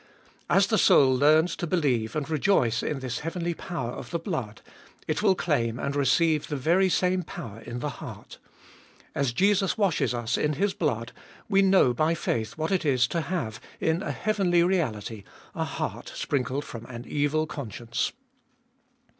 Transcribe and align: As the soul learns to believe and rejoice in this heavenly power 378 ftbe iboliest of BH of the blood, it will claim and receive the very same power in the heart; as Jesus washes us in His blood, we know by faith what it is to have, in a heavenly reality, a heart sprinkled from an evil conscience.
As 0.49 0.65
the 0.65 0.79
soul 0.79 1.15
learns 1.15 1.55
to 1.57 1.67
believe 1.67 2.15
and 2.15 2.27
rejoice 2.27 2.81
in 2.81 3.01
this 3.01 3.19
heavenly 3.19 3.53
power 3.53 3.91
378 3.91 3.95
ftbe 3.95 3.99
iboliest 3.99 3.99
of 3.99 4.05
BH 4.05 4.05
of 4.05 4.11
the 4.11 4.29
blood, 4.57 4.61
it 5.07 5.21
will 5.21 5.35
claim 5.35 5.77
and 5.79 5.95
receive 5.95 6.47
the 6.47 6.55
very 6.55 6.89
same 6.89 7.21
power 7.21 7.59
in 7.61 7.77
the 7.81 7.89
heart; 7.89 8.39
as 9.13 9.31
Jesus 9.31 9.77
washes 9.77 10.15
us 10.15 10.39
in 10.39 10.53
His 10.53 10.73
blood, 10.73 11.11
we 11.47 11.61
know 11.61 11.93
by 11.93 12.15
faith 12.15 12.57
what 12.57 12.71
it 12.71 12.83
is 12.83 13.05
to 13.09 13.21
have, 13.21 13.59
in 13.79 14.01
a 14.01 14.11
heavenly 14.11 14.63
reality, 14.63 15.23
a 15.53 15.65
heart 15.65 16.11
sprinkled 16.15 16.65
from 16.65 16.87
an 16.87 17.05
evil 17.07 17.45
conscience. 17.45 18.11